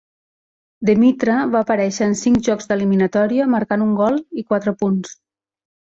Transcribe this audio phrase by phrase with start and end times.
[0.89, 5.19] Demitra va aparèixer en cinc jocs d'eliminatòria, marcant un gol i quatre punts.